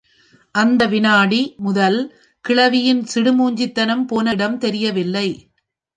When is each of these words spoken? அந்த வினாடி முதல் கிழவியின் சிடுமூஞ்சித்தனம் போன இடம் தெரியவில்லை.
அந்த 0.55 0.85
வினாடி 0.85 1.55
முதல் 1.57 1.99
கிழவியின் 2.45 3.03
சிடுமூஞ்சித்தனம் 3.13 4.05
போன 4.05 4.31
இடம் 4.31 4.57
தெரியவில்லை. 4.57 5.27